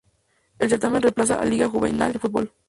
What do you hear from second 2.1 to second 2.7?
Fútbol.